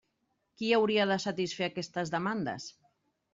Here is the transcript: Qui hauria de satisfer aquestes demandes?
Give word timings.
Qui 0.61 0.71
hauria 0.77 1.05
de 1.11 1.17
satisfer 1.25 1.67
aquestes 1.67 2.13
demandes? 2.17 2.67